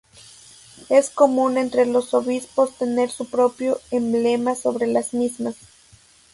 Es 0.89 1.11
común 1.11 1.59
entre 1.59 1.85
los 1.85 2.15
obispos 2.15 2.75
tener 2.75 3.11
su 3.11 3.29
propio 3.29 3.79
emblema 3.91 4.55
sobre 4.55 4.87
las 4.87 5.13
mismas. 5.13 5.57